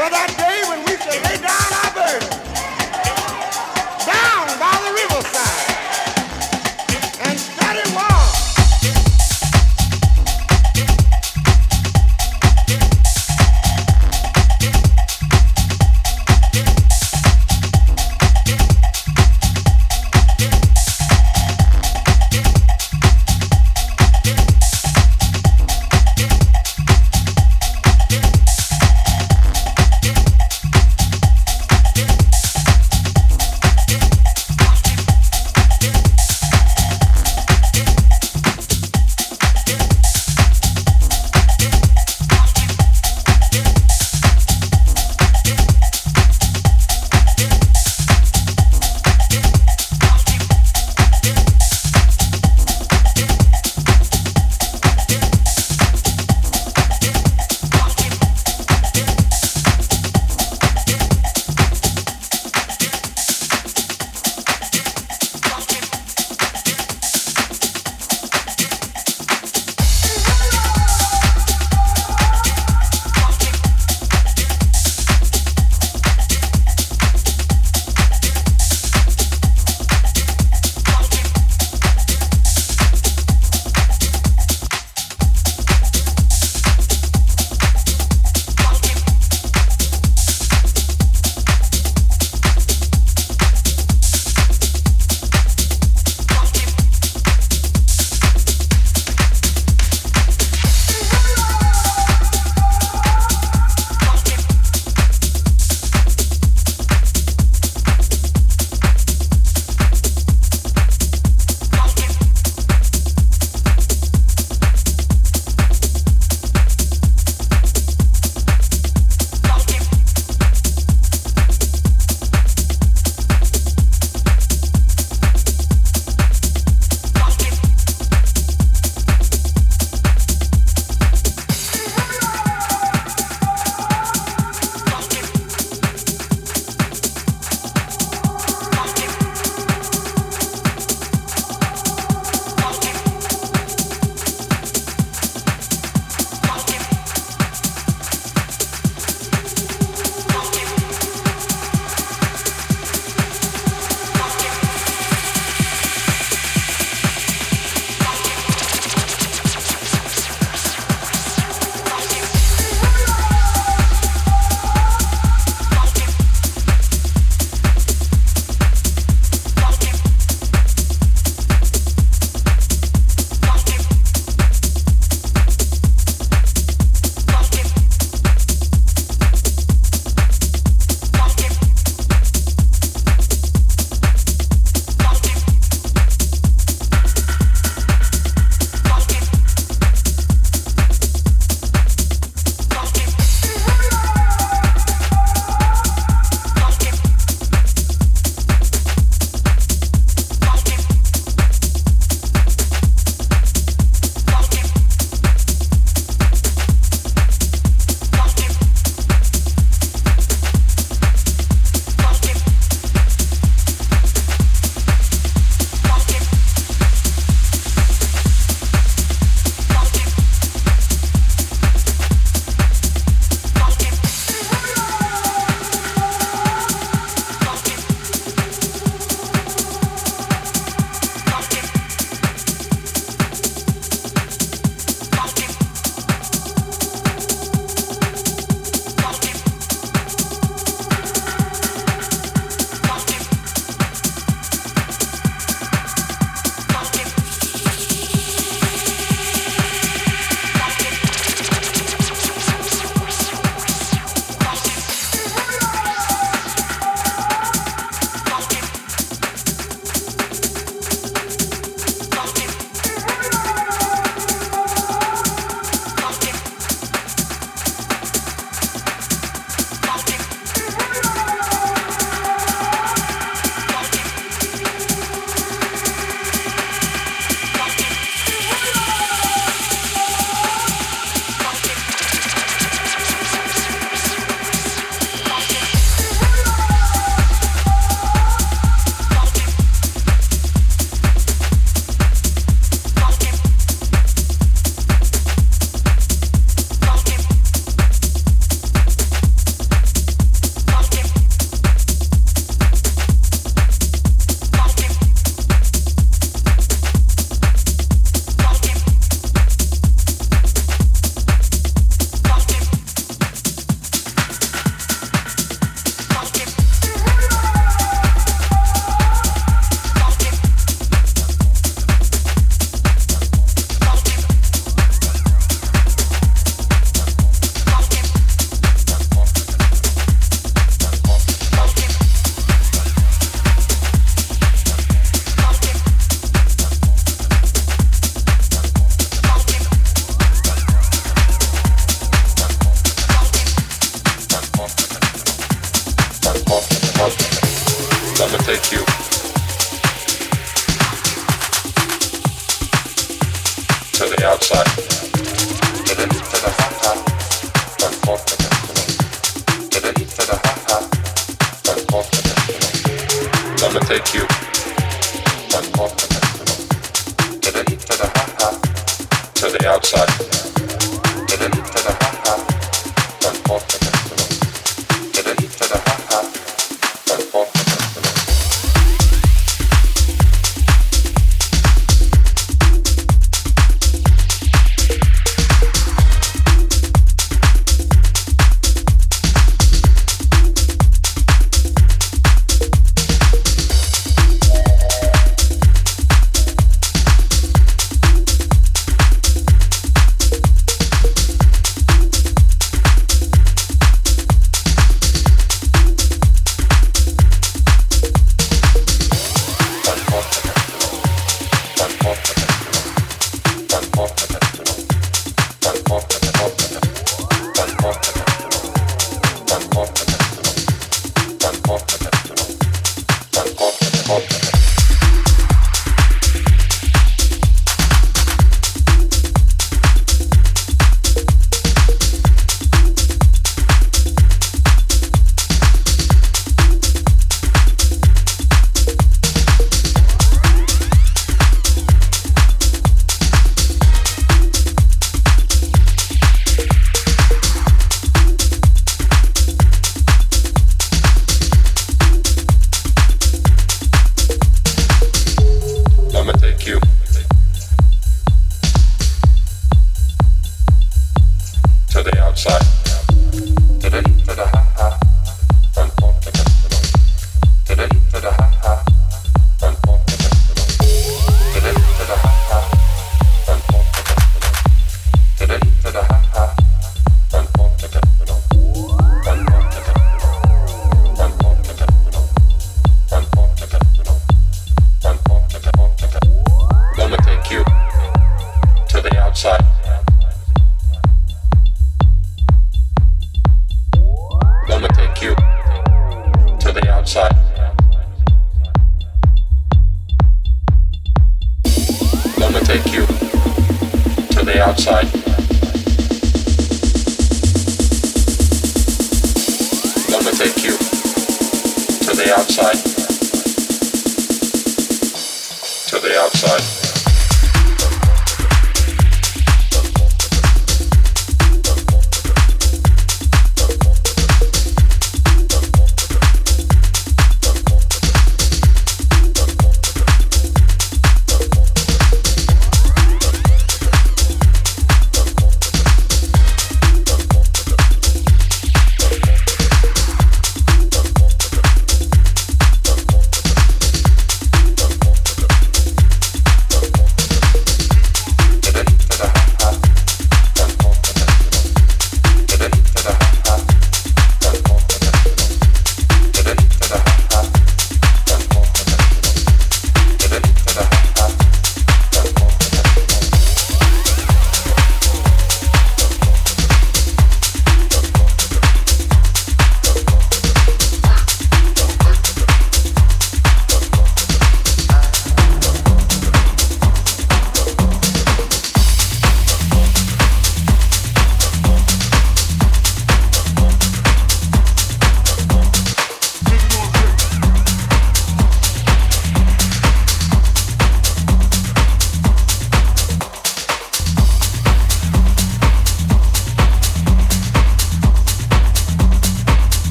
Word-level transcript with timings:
For 0.00 0.08
that 0.08 0.32
day 0.40 0.64
when 0.64 0.80
we 0.88 0.89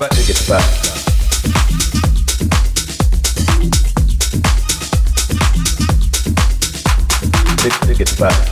But 0.00 0.18
it 0.18 0.26
gets 0.26 0.48
back. 0.48 0.64
It, 7.66 7.90
it 7.90 7.98
gets 7.98 8.18
back. 8.18 8.49